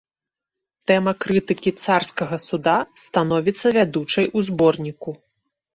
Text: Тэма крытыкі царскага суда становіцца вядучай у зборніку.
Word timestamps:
Тэма 0.91 1.13
крытыкі 1.25 1.71
царскага 1.83 2.41
суда 2.47 2.75
становіцца 3.05 3.67
вядучай 3.79 4.25
у 4.39 4.49
зборніку. 4.51 5.11